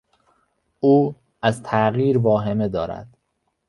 او 0.79 1.15
از 1.41 1.63
تغییر 1.63 2.17
واهمه 2.17 2.67
دارد. 2.67 3.17